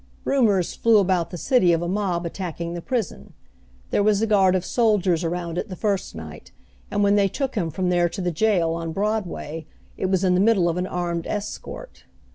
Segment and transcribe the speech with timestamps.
[0.25, 3.33] Rumors flew about the city of a mob attacking the prison.
[3.91, 6.51] There was a guard of soldiers around it the first night,
[6.89, 9.67] and when they took him from there to the jail on Broadway,
[9.97, 12.05] it was in the middle of an armed escort.